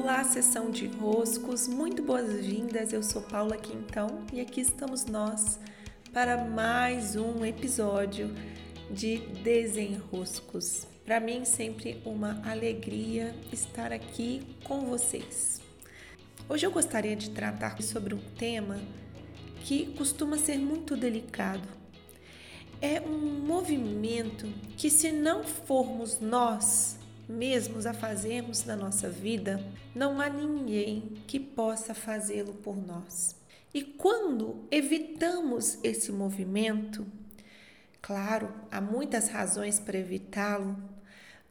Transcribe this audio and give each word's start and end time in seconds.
Olá, 0.00 0.22
sessão 0.22 0.70
de 0.70 0.86
roscos, 0.86 1.66
muito 1.66 2.00
boas-vindas. 2.04 2.92
Eu 2.92 3.02
sou 3.02 3.20
Paula 3.20 3.56
Quintão 3.56 4.24
e 4.32 4.40
aqui 4.40 4.60
estamos 4.60 5.06
nós 5.06 5.58
para 6.12 6.44
mais 6.44 7.16
um 7.16 7.44
episódio 7.44 8.32
de 8.88 9.18
Desenroscos. 9.42 10.86
Para 11.04 11.18
mim, 11.18 11.44
sempre 11.44 12.00
uma 12.04 12.40
alegria 12.48 13.34
estar 13.52 13.92
aqui 13.92 14.56
com 14.62 14.82
vocês. 14.82 15.60
Hoje 16.48 16.64
eu 16.64 16.70
gostaria 16.70 17.16
de 17.16 17.30
tratar 17.30 17.82
sobre 17.82 18.14
um 18.14 18.20
tema 18.38 18.80
que 19.64 19.86
costuma 19.94 20.38
ser 20.38 20.58
muito 20.58 20.96
delicado. 20.96 21.68
É 22.80 23.00
um 23.00 23.18
movimento 23.44 24.46
que, 24.76 24.90
se 24.90 25.10
não 25.10 25.42
formos 25.42 26.20
nós 26.20 26.96
mesmos 27.28 27.84
a 27.86 27.92
fazermos 27.92 28.64
na 28.64 28.74
nossa 28.74 29.10
vida, 29.10 29.62
não 29.94 30.20
há 30.20 30.28
ninguém 30.28 31.14
que 31.26 31.38
possa 31.38 31.92
fazê-lo 31.94 32.54
por 32.54 32.76
nós. 32.76 33.36
E 33.74 33.82
quando 33.82 34.66
evitamos 34.70 35.78
esse 35.84 36.10
movimento, 36.10 37.06
claro, 38.00 38.52
há 38.70 38.80
muitas 38.80 39.28
razões 39.28 39.78
para 39.78 39.98
evitá-lo, 39.98 40.76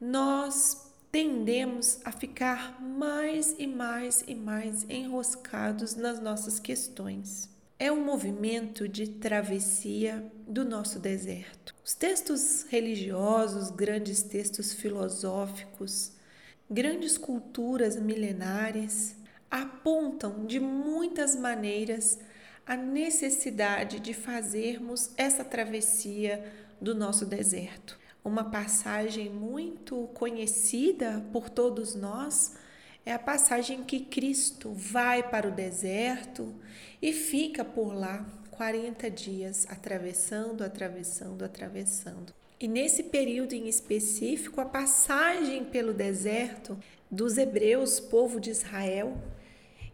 nós 0.01 0.91
tendemos 1.11 1.99
a 2.03 2.11
ficar 2.11 2.81
mais 2.81 3.55
e 3.57 3.67
mais 3.67 4.23
e 4.27 4.35
mais 4.35 4.85
enroscados 4.89 5.95
nas 5.95 6.19
nossas 6.19 6.59
questões. 6.59 7.49
É 7.79 7.91
um 7.91 8.03
movimento 8.03 8.87
de 8.87 9.07
travessia 9.07 10.25
do 10.47 10.65
nosso 10.65 10.99
deserto. 10.99 11.75
Os 11.85 11.93
textos 11.93 12.65
religiosos, 12.69 13.69
grandes 13.69 14.23
textos 14.23 14.73
filosóficos, 14.73 16.11
grandes 16.69 17.17
culturas 17.17 17.95
milenares 17.95 19.15
apontam 19.49 20.45
de 20.45 20.59
muitas 20.59 21.35
maneiras 21.35 22.19
a 22.65 22.75
necessidade 22.75 23.99
de 23.99 24.13
fazermos 24.13 25.11
essa 25.15 25.45
travessia 25.45 26.43
do 26.81 26.93
nosso 26.93 27.25
deserto 27.25 27.97
uma 28.27 28.43
passagem 28.43 29.29
muito 29.29 30.09
conhecida 30.13 31.25
por 31.31 31.49
todos 31.49 31.95
nós 31.95 32.57
é 33.07 33.13
a 33.13 33.19
passagem 33.19 33.85
que 33.85 34.01
Cristo 34.01 34.73
vai 34.73 35.23
para 35.23 35.47
o 35.47 35.51
deserto 35.51 36.53
e 37.01 37.13
fica 37.13 37.63
por 37.63 37.93
lá 37.93 38.25
40 38.51 39.09
dias, 39.09 39.65
atravessando, 39.69 40.61
atravessando, 40.61 41.45
atravessando. 41.45 42.33
E 42.59 42.67
nesse 42.67 43.03
período 43.03 43.53
em 43.53 43.69
específico, 43.69 44.59
a 44.59 44.65
passagem 44.65 45.63
pelo 45.63 45.93
deserto 45.93 46.77
dos 47.09 47.37
hebreus, 47.37 47.97
povo 47.97 48.41
de 48.41 48.49
Israel, 48.49 49.17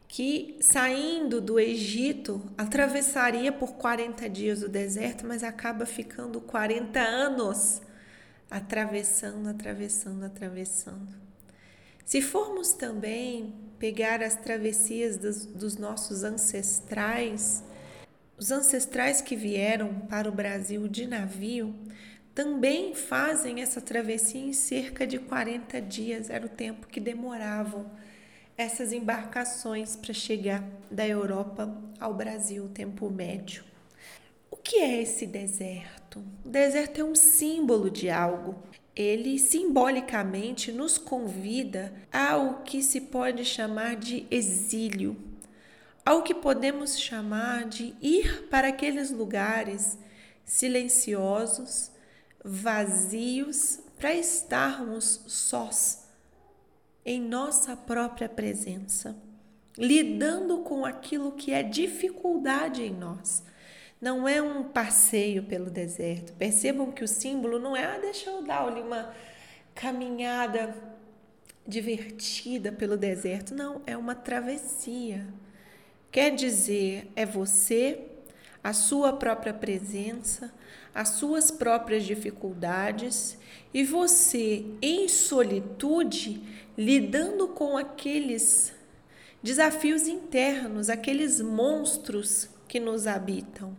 que 0.08 0.58
saindo 0.60 1.40
do 1.40 1.60
Egito 1.60 2.42
atravessaria 2.58 3.52
por 3.52 3.74
40 3.74 4.28
dias 4.28 4.64
o 4.64 4.68
deserto, 4.68 5.24
mas 5.24 5.44
acaba 5.44 5.86
ficando 5.86 6.42
40 6.42 7.00
anos 7.00 7.80
atravessando, 8.50 9.50
atravessando, 9.50 10.26
atravessando. 10.26 11.23
Se 12.06 12.22
formos 12.22 12.74
também 12.74 13.54
pegar 13.80 14.22
as 14.22 14.36
travessias 14.36 15.18
dos, 15.18 15.46
dos 15.46 15.78
nossos 15.78 16.24
ancestrais, 16.24 17.64
os 18.38 18.52
ancestrais 18.52 19.22
que 19.22 19.36
vieram 19.36 19.94
para 20.10 20.28
o 20.28 20.32
Brasil 20.32 20.88
de 20.88 21.08
navio 21.08 21.74
também 22.34 22.96
fazem 22.96 23.62
essa 23.62 23.80
travessia 23.80 24.42
em 24.42 24.54
cerca 24.54 25.06
de 25.06 25.20
40 25.20 25.80
dias, 25.82 26.30
era 26.30 26.46
o 26.46 26.50
tempo 26.50 26.88
que 26.88 27.00
demoravam 27.00 27.90
essas 28.58 28.92
embarcações 28.92 29.96
para 29.96 30.14
chegar 30.14 30.64
da 30.90 31.08
Europa 31.08 31.76
ao 32.00 32.14
Brasil, 32.14 32.70
tempo 32.70 33.10
médio. 33.10 33.64
O 34.50 34.56
que 34.56 34.78
é 34.78 35.02
esse 35.02 35.26
deserto? 35.26 36.24
O 36.44 36.50
deserto 36.50 37.02
é 37.02 37.04
um 37.04 37.16
símbolo 37.16 37.90
de 37.90 38.10
algo. 38.10 38.56
Ele 38.96 39.40
simbolicamente 39.40 40.72
nos 40.72 40.98
convida 40.98 41.94
ao 42.12 42.62
que 42.64 42.84
se 42.84 43.02
pode 43.02 43.44
chamar 43.44 43.96
de 43.96 44.28
exílio, 44.30 45.18
ao 46.06 46.22
que 46.22 46.36
podemos 46.36 47.00
chamar 47.00 47.66
de 47.66 47.96
ir 48.02 48.48
para 48.50 48.68
aqueles 48.68 49.10
lugares 49.10 49.98
silenciosos, 50.46 51.90
vazios, 52.44 53.80
para 53.98 54.14
estarmos 54.14 55.22
sós 55.28 56.04
em 57.06 57.22
nossa 57.22 57.76
própria 57.76 58.30
presença, 58.30 59.16
lidando 59.78 60.60
com 60.60 60.86
aquilo 60.86 61.32
que 61.32 61.52
é 61.52 61.64
dificuldade 61.64 62.84
em 62.84 62.92
nós 62.92 63.44
não 64.04 64.28
é 64.28 64.42
um 64.42 64.66
passeio 64.66 65.44
pelo 65.44 65.70
deserto. 65.70 66.34
Percebam 66.34 66.92
que 66.92 67.06
o 67.06 67.08
símbolo 67.08 67.58
não 67.58 67.74
é, 67.74 67.86
ah, 67.86 68.00
deixa 68.02 68.30
eu 68.30 68.44
dar 68.44 68.68
ali 68.68 68.82
uma 68.82 69.14
caminhada 69.74 70.76
divertida 71.66 72.70
pelo 72.70 72.98
deserto. 72.98 73.56
Não, 73.56 73.82
é 73.88 73.96
uma 73.96 74.14
travessia. 74.14 75.26
Quer 76.12 76.36
dizer, 76.36 77.10
é 77.16 77.26
você, 77.26 78.02
a 78.62 78.74
sua 78.74 79.14
própria 79.14 79.54
presença, 79.54 80.54
as 80.94 81.08
suas 81.12 81.50
próprias 81.50 82.04
dificuldades 82.04 83.38
e 83.74 83.86
você 83.86 84.66
em 84.82 85.08
solitude 85.08 86.44
lidando 86.78 87.48
com 87.48 87.78
aqueles 87.78 88.74
desafios 89.42 90.10
internos, 90.10 90.90
aqueles 90.90 91.40
monstros 91.40 92.50
que 92.68 92.82
nos 92.82 93.08
habitam. 93.08 93.74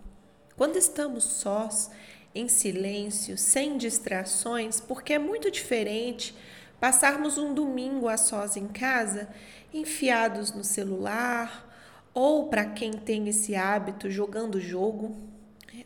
Quando 0.56 0.76
estamos 0.76 1.24
sós, 1.24 1.90
em 2.34 2.48
silêncio, 2.48 3.36
sem 3.36 3.76
distrações, 3.76 4.80
porque 4.80 5.12
é 5.12 5.18
muito 5.18 5.50
diferente 5.50 6.34
passarmos 6.80 7.38
um 7.38 7.54
domingo 7.54 8.08
a 8.08 8.16
sós 8.16 8.56
em 8.56 8.68
casa, 8.68 9.28
enfiados 9.72 10.52
no 10.52 10.62
celular, 10.62 11.70
ou 12.12 12.48
para 12.48 12.66
quem 12.66 12.92
tem 12.92 13.28
esse 13.28 13.56
hábito, 13.56 14.10
jogando 14.10 14.60
jogo, 14.60 15.16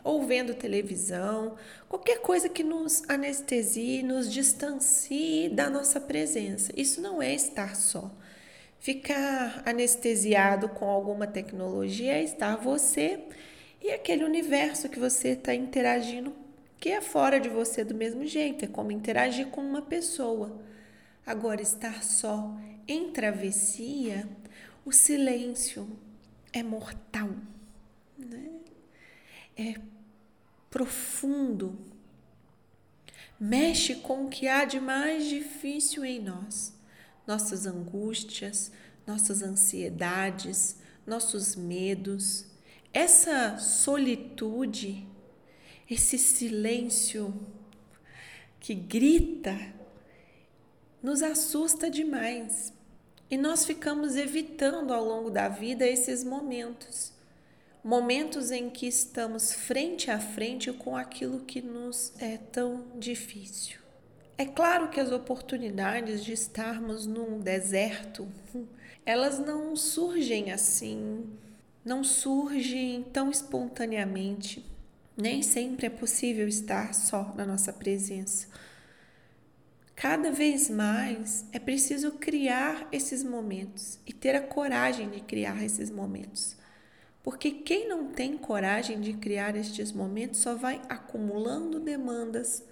ou 0.05 0.27
vendo 0.27 0.55
televisão, 0.55 1.57
qualquer 1.89 2.21
coisa 2.21 2.49
que 2.49 2.63
nos 2.63 3.03
anestesie, 3.09 4.03
nos 4.03 4.31
distancie 4.31 5.49
da 5.49 5.71
nossa 5.71 5.99
presença. 5.99 6.73
Isso 6.77 7.01
não 7.01 7.23
é 7.23 7.35
estar 7.35 7.75
só. 7.75 8.11
Ficar 8.79 9.63
anestesiado 9.65 10.69
com 10.69 10.87
alguma 10.87 11.27
tecnologia 11.27 12.13
é 12.13 12.23
estar 12.23 12.57
você 12.57 13.21
e 13.81 13.91
aquele 13.91 14.25
universo 14.25 14.89
que 14.89 14.99
você 14.99 15.29
está 15.31 15.55
interagindo, 15.55 16.35
que 16.81 16.89
é 16.91 17.01
fora 17.01 17.39
de 17.39 17.49
você 17.49 17.85
do 17.85 17.95
mesmo 17.95 18.27
jeito, 18.27 18.65
é 18.65 18.69
como 18.69 18.93
interagir 18.93 19.49
com 19.49 19.61
uma 19.61 19.83
pessoa. 19.83 20.61
Agora, 21.25 21.63
estar 21.63 22.03
só 22.03 22.57
em 22.87 23.11
travessia, 23.13 24.29
o 24.85 24.93
silêncio 24.93 25.89
é 26.53 26.63
mortal, 26.63 27.31
né? 28.19 28.51
é 29.57 29.75
profundo, 30.71 31.79
mexe 33.39 33.97
com 33.97 34.27
o 34.27 34.29
que 34.29 34.49
há 34.49 34.65
de 34.65 34.81
mais 34.81 35.27
difícil 35.27 36.05
em 36.05 36.21
nós, 36.21 36.75
nossas 37.27 37.67
angústias, 37.67 38.73
nossas 39.07 39.43
ansiedades, 39.43 40.77
nossos 41.07 41.55
medos 41.55 42.47
essa 42.93 43.59
solitude, 43.59 45.07
esse 45.91 46.19
silêncio 46.19 47.35
que 48.61 48.75
grita, 48.75 49.57
nos 51.03 51.23
assusta 51.23 51.89
demais 51.89 52.73
e 53.31 53.37
nós 53.37 53.65
ficamos 53.65 54.17
evitando 54.17 54.93
ao 54.93 55.05
longo 55.05 55.31
da 55.31 55.49
vida 55.49 55.87
esses 55.87 56.25
momentos 56.25 57.17
momentos 57.83 58.51
em 58.51 58.69
que 58.69 58.87
estamos 58.87 59.53
frente 59.53 60.11
a 60.11 60.19
frente 60.19 60.73
com 60.73 60.97
aquilo 60.97 61.41
que 61.41 61.63
nos 61.63 62.13
é 62.21 62.37
tão 62.37 62.85
difícil. 62.97 63.79
É 64.37 64.45
claro 64.45 64.91
que 64.91 65.01
as 65.01 65.11
oportunidades 65.11 66.25
de 66.25 66.33
estarmos 66.33 67.07
num 67.07 67.41
deserto, 67.41 68.29
elas 69.07 69.39
não 69.39 69.75
surgem 69.75 70.53
assim 70.53 71.27
não 71.89 72.05
surgem 72.05 73.03
tão 73.03 73.31
espontaneamente. 73.31 74.63
Nem 75.17 75.43
sempre 75.43 75.87
é 75.87 75.91
possível 75.91 76.47
estar 76.47 76.95
só 76.95 77.33
na 77.35 77.47
nossa 77.47 77.73
presença. 77.73 78.47
Cada 79.97 80.31
vez 80.31 80.69
mais 80.69 81.47
é 81.51 81.59
preciso 81.59 82.13
criar 82.13 82.87
esses 82.93 83.25
momentos 83.25 83.99
e 84.07 84.13
ter 84.13 84.37
a 84.37 84.43
coragem 84.43 85.09
de 85.09 85.21
criar 85.23 85.65
esses 85.65 85.91
momentos. 85.91 86.57
Porque 87.23 87.51
quem 87.51 87.89
não 87.89 88.09
tem 88.13 88.37
coragem 88.37 89.01
de 89.01 89.15
criar 89.15 89.57
estes 89.57 89.91
momentos 89.91 90.41
só 90.41 90.55
vai 90.55 90.83
acumulando 90.91 91.81
demandas, 91.81 92.63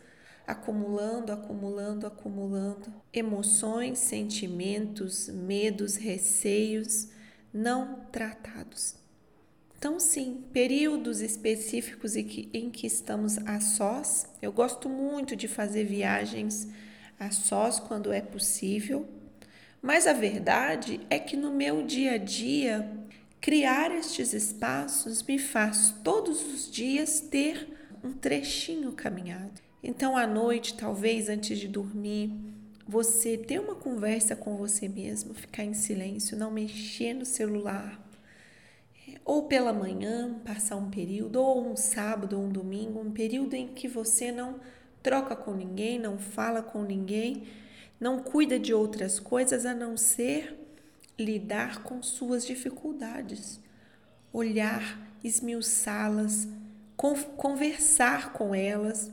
acumulando, 0.46 1.32
acumulando, 1.32 2.06
acumulando 2.06 2.92
emoções, 3.14 3.98
sentimentos, 3.98 5.28
medos, 5.28 5.96
receios 5.96 7.08
não 7.52 8.04
tratados. 8.12 9.05
Então, 9.78 10.00
sim, 10.00 10.43
períodos 10.52 11.20
específicos 11.20 12.17
em 12.17 12.25
que, 12.25 12.49
em 12.52 12.70
que 12.70 12.87
estamos 12.87 13.37
a 13.46 13.61
sós. 13.61 14.26
Eu 14.40 14.50
gosto 14.50 14.88
muito 14.88 15.37
de 15.37 15.46
fazer 15.46 15.84
viagens 15.84 16.67
a 17.20 17.31
sós 17.31 17.78
quando 17.78 18.12
é 18.12 18.20
possível, 18.20 19.06
mas 19.82 20.06
a 20.06 20.12
verdade 20.12 21.00
é 21.11 21.19
que 21.19 21.37
no 21.37 21.52
meu 21.52 21.82
dia 21.82 22.12
a 22.12 22.19
dia, 22.19 22.90
criar 23.40 23.90
estes 23.90 24.32
espaços 24.32 25.23
me 25.23 25.38
faz 25.38 25.94
todos 26.02 26.43
os 26.43 26.70
dias 26.70 27.20
ter 27.20 27.69
um 28.02 28.12
trechinho 28.12 28.93
caminhado. 28.93 29.61
Então, 29.82 30.17
à 30.17 30.26
noite, 30.26 30.75
talvez 30.75 31.28
antes 31.28 31.58
de 31.58 31.69
dormir, 31.69 32.32
você 32.88 33.37
ter 33.37 33.61
uma 33.61 33.75
conversa 33.75 34.34
com 34.34 34.56
você 34.56 34.88
mesmo, 34.88 35.34
ficar 35.34 35.64
em 35.64 35.75
silêncio, 35.75 36.37
não 36.37 36.50
mexer 36.50 37.14
no 37.14 37.25
celular. 37.25 38.05
Ou 39.26 39.43
pela 39.43 39.73
manhã, 39.73 40.38
passar 40.44 40.76
um 40.76 40.88
período, 40.88 41.43
ou 41.43 41.73
um 41.73 41.76
sábado, 41.76 42.38
ou 42.38 42.44
um 42.44 42.49
domingo, 42.49 43.00
um 43.00 43.11
período 43.11 43.55
em 43.55 43.67
que 43.67 43.88
você 43.88 44.31
não 44.31 44.61
troca 45.02 45.34
com 45.34 45.52
ninguém, 45.52 45.99
não 45.99 46.17
fala 46.17 46.62
com 46.62 46.84
ninguém, 46.84 47.43
não 47.99 48.20
cuida 48.20 48.56
de 48.56 48.73
outras 48.73 49.19
coisas 49.19 49.67
a 49.67 49.75
não 49.75 49.96
ser 49.96 50.56
lidar 51.19 51.82
com 51.82 52.00
suas 52.05 52.46
dificuldades, 52.46 53.58
olhar, 54.32 54.96
esmiuçá-las, 55.25 56.46
conversar 57.37 58.32
com 58.32 58.55
elas. 58.55 59.11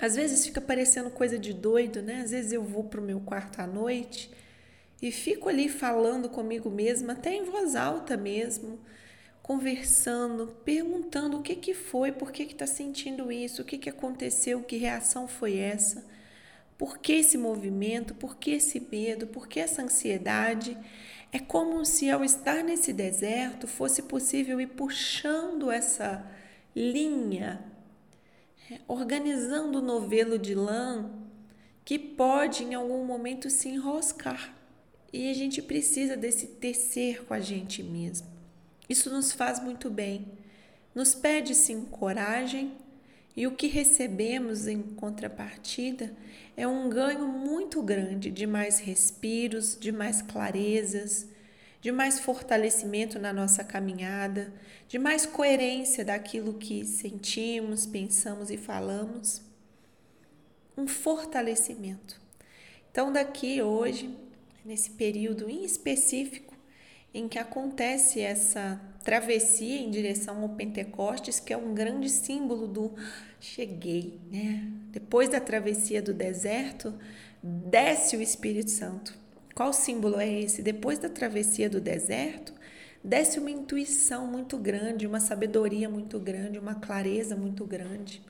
Às 0.00 0.16
vezes 0.16 0.44
fica 0.44 0.60
parecendo 0.60 1.10
coisa 1.10 1.38
de 1.38 1.52
doido, 1.52 2.02
né? 2.02 2.22
Às 2.22 2.32
vezes 2.32 2.52
eu 2.52 2.64
vou 2.64 2.82
para 2.82 3.00
o 3.00 3.04
meu 3.04 3.20
quarto 3.20 3.60
à 3.60 3.68
noite 3.68 4.32
e 5.02 5.10
fico 5.10 5.48
ali 5.48 5.68
falando 5.68 6.28
comigo 6.28 6.68
mesma, 6.68 7.14
até 7.14 7.34
em 7.34 7.44
voz 7.44 7.74
alta 7.74 8.16
mesmo, 8.16 8.78
conversando, 9.42 10.48
perguntando 10.64 11.38
o 11.38 11.42
que, 11.42 11.56
que 11.56 11.74
foi, 11.74 12.12
por 12.12 12.30
que 12.30 12.42
está 12.42 12.66
sentindo 12.66 13.32
isso, 13.32 13.62
o 13.62 13.64
que, 13.64 13.78
que 13.78 13.88
aconteceu, 13.88 14.62
que 14.62 14.76
reação 14.76 15.26
foi 15.26 15.56
essa, 15.56 16.04
por 16.76 16.98
que 16.98 17.14
esse 17.14 17.36
movimento, 17.36 18.14
por 18.14 18.36
que 18.36 18.52
esse 18.52 18.80
medo, 18.80 19.26
por 19.26 19.48
que 19.48 19.60
essa 19.60 19.82
ansiedade. 19.82 20.76
É 21.32 21.38
como 21.38 21.84
se 21.84 22.10
ao 22.10 22.24
estar 22.24 22.64
nesse 22.64 22.92
deserto 22.92 23.68
fosse 23.68 24.02
possível 24.02 24.60
ir 24.60 24.66
puxando 24.68 25.70
essa 25.70 26.26
linha, 26.74 27.64
é, 28.70 28.80
organizando 28.88 29.78
o 29.78 29.82
novelo 29.82 30.38
de 30.38 30.54
lã 30.54 31.08
que 31.84 31.98
pode 31.98 32.64
em 32.64 32.74
algum 32.74 33.04
momento 33.04 33.48
se 33.48 33.68
enroscar. 33.68 34.59
E 35.12 35.30
a 35.30 35.34
gente 35.34 35.60
precisa 35.60 36.16
desse 36.16 36.46
tecer 36.46 37.24
com 37.24 37.34
a 37.34 37.40
gente 37.40 37.82
mesmo. 37.82 38.28
Isso 38.88 39.10
nos 39.10 39.32
faz 39.32 39.60
muito 39.60 39.90
bem. 39.90 40.26
Nos 40.94 41.14
pede 41.14 41.54
sim 41.54 41.84
coragem 41.84 42.72
e 43.36 43.46
o 43.46 43.52
que 43.52 43.68
recebemos 43.68 44.66
em 44.66 44.82
contrapartida 44.82 46.12
é 46.56 46.66
um 46.66 46.90
ganho 46.90 47.26
muito 47.26 47.80
grande 47.82 48.30
de 48.30 48.46
mais 48.46 48.78
respiros, 48.80 49.78
de 49.78 49.92
mais 49.92 50.20
clarezas, 50.20 51.26
de 51.80 51.90
mais 51.90 52.20
fortalecimento 52.20 53.18
na 53.18 53.32
nossa 53.32 53.64
caminhada, 53.64 54.52
de 54.88 54.98
mais 54.98 55.24
coerência 55.24 56.04
daquilo 56.04 56.54
que 56.54 56.84
sentimos, 56.84 57.86
pensamos 57.86 58.50
e 58.50 58.56
falamos. 58.56 59.40
Um 60.76 60.86
fortalecimento. 60.86 62.20
Então, 62.90 63.12
daqui 63.12 63.62
hoje, 63.62 64.14
nesse 64.64 64.90
período 64.90 65.48
em 65.48 65.64
específico 65.64 66.50
em 67.12 67.28
que 67.28 67.38
acontece 67.38 68.20
essa 68.20 68.80
travessia 69.02 69.80
em 69.80 69.90
direção 69.90 70.42
ao 70.42 70.50
Pentecostes, 70.50 71.40
que 71.40 71.52
é 71.52 71.56
um 71.56 71.74
grande 71.74 72.08
símbolo 72.08 72.68
do 72.68 72.92
cheguei, 73.40 74.20
né? 74.30 74.70
Depois 74.92 75.28
da 75.28 75.40
travessia 75.40 76.00
do 76.00 76.14
deserto, 76.14 76.94
desce 77.42 78.16
o 78.16 78.22
Espírito 78.22 78.70
Santo. 78.70 79.18
Qual 79.54 79.72
símbolo 79.72 80.20
é 80.20 80.40
esse? 80.40 80.62
Depois 80.62 80.98
da 80.98 81.08
travessia 81.08 81.68
do 81.68 81.80
deserto, 81.80 82.54
desce 83.02 83.40
uma 83.40 83.50
intuição 83.50 84.26
muito 84.26 84.56
grande, 84.56 85.06
uma 85.06 85.20
sabedoria 85.20 85.88
muito 85.88 86.18
grande, 86.20 86.58
uma 86.58 86.76
clareza 86.76 87.34
muito 87.34 87.64
grande. 87.64 88.22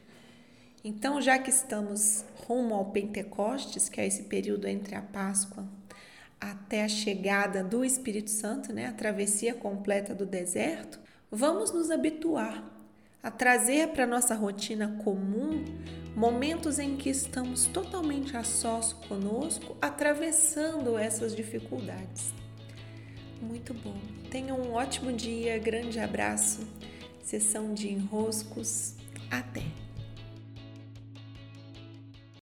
Então, 0.82 1.20
já 1.20 1.38
que 1.38 1.50
estamos 1.50 2.24
rumo 2.46 2.74
ao 2.74 2.86
Pentecostes, 2.86 3.90
que 3.90 4.00
é 4.00 4.06
esse 4.06 4.22
período 4.22 4.66
entre 4.66 4.94
a 4.94 5.02
Páscoa 5.02 5.68
até 6.40 6.84
a 6.84 6.88
chegada 6.88 7.62
do 7.62 7.84
Espírito 7.84 8.30
Santo, 8.30 8.72
né, 8.72 8.86
a 8.86 8.92
travessia 8.92 9.54
completa 9.54 10.14
do 10.14 10.24
deserto, 10.24 10.98
vamos 11.30 11.70
nos 11.70 11.90
habituar 11.90 12.64
a 13.22 13.30
trazer 13.30 13.88
para 13.88 14.06
nossa 14.06 14.34
rotina 14.34 14.96
comum 15.04 15.64
momentos 16.16 16.78
em 16.78 16.96
que 16.96 17.10
estamos 17.10 17.66
totalmente 17.66 18.36
a 18.36 18.42
sós 18.42 18.92
conosco, 18.92 19.76
atravessando 19.80 20.96
essas 20.96 21.36
dificuldades. 21.36 22.32
Muito 23.42 23.74
bom. 23.74 23.98
Tenha 24.30 24.54
um 24.54 24.72
ótimo 24.72 25.12
dia, 25.12 25.58
grande 25.58 25.98
abraço. 25.98 26.66
Sessão 27.22 27.74
de 27.74 27.88
enroscos. 27.88 28.94
Até! 29.30 29.89